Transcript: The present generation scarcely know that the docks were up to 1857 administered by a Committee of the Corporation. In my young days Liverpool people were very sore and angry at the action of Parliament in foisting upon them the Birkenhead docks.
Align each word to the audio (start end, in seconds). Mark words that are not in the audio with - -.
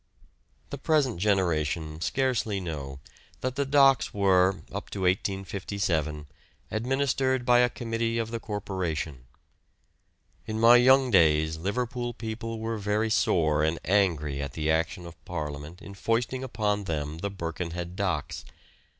The 0.71 0.79
present 0.79 1.19
generation 1.19 2.01
scarcely 2.01 2.59
know 2.59 2.99
that 3.41 3.55
the 3.55 3.67
docks 3.67 4.11
were 4.15 4.63
up 4.71 4.89
to 4.89 5.01
1857 5.01 6.25
administered 6.71 7.45
by 7.45 7.59
a 7.59 7.69
Committee 7.69 8.17
of 8.17 8.31
the 8.31 8.39
Corporation. 8.39 9.25
In 10.47 10.59
my 10.59 10.77
young 10.77 11.11
days 11.11 11.57
Liverpool 11.57 12.15
people 12.15 12.57
were 12.59 12.79
very 12.79 13.11
sore 13.11 13.63
and 13.63 13.77
angry 13.85 14.41
at 14.41 14.53
the 14.53 14.71
action 14.71 15.05
of 15.05 15.23
Parliament 15.23 15.83
in 15.83 15.93
foisting 15.93 16.43
upon 16.43 16.85
them 16.85 17.19
the 17.19 17.29
Birkenhead 17.29 17.95
docks. 17.95 18.43